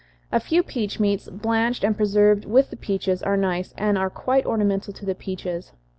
[0.31, 4.47] A few peach meats, blanched and preserved with the peaches, are nice, and are quite
[4.47, 5.73] ornamental to the peaches.